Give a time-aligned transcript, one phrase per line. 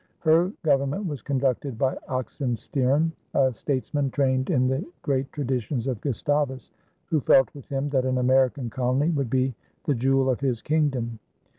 [0.21, 6.71] Her Government was conducted by Oxenstiern, a statesman trained in the great traditions of Gustavus,
[7.05, 9.53] who felt with him that an American colony would be
[9.83, 11.19] "the jewel of his kingdom."